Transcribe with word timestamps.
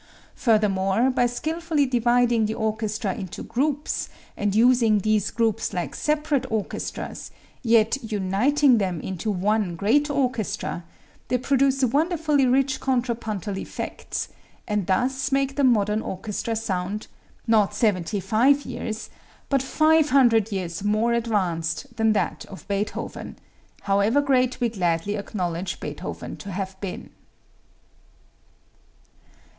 Furthermore, 0.33 1.11
by 1.11 1.27
skillfully 1.27 1.85
dividing 1.85 2.47
the 2.47 2.55
orchestra 2.55 3.13
into 3.13 3.43
groups 3.43 4.09
and 4.35 4.55
using 4.55 4.97
these 4.97 5.29
groups 5.29 5.73
like 5.73 5.93
separate 5.93 6.51
orchestras, 6.51 7.29
yet 7.61 8.01
uniting 8.11 8.79
them 8.79 8.99
into 9.01 9.29
one 9.29 9.75
great 9.75 10.09
orchestra, 10.09 10.83
they 11.27 11.37
produce 11.37 11.83
wonderfully 11.83 12.47
rich 12.47 12.79
contrapuntal 12.79 13.59
effects, 13.59 14.29
and 14.67 14.87
thus 14.87 15.31
make 15.31 15.55
the 15.55 15.63
modern 15.63 16.01
orchestra 16.01 16.55
sound, 16.55 17.05
not 17.45 17.75
seventy 17.75 18.19
five 18.19 18.65
years, 18.65 19.11
but 19.49 19.61
five 19.61 20.09
hundred 20.09 20.51
years 20.51 20.83
more 20.83 21.13
advanced 21.13 21.95
than 21.97 22.13
that 22.13 22.43
of 22.47 22.67
Beethoven, 22.67 23.37
however 23.83 24.19
great 24.19 24.59
we 24.59 24.69
gladly 24.69 25.15
acknowledge 25.15 25.79
Beethoven 25.79 26.37
to 26.37 26.51
have 26.51 26.75
been. 26.81 27.11